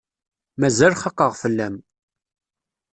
Mazal 0.59 0.93
xaqeɣ 1.01 1.31
fell-am. 1.41 1.75